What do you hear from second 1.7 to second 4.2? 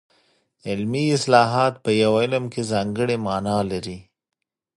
په یو علم کې ځانګړې مانا لري